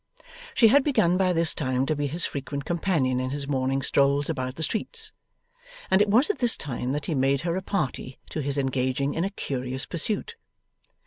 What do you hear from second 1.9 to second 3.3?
be his frequent companion in